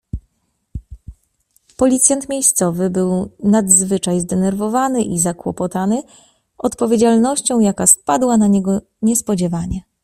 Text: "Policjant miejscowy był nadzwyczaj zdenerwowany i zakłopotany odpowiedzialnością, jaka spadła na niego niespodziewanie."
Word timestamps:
"Policjant 1.77 2.29
miejscowy 2.29 2.89
był 2.89 3.31
nadzwyczaj 3.43 4.19
zdenerwowany 4.19 5.03
i 5.03 5.19
zakłopotany 5.19 6.03
odpowiedzialnością, 6.57 7.59
jaka 7.59 7.87
spadła 7.87 8.37
na 8.37 8.47
niego 8.47 8.81
niespodziewanie." 9.01 9.83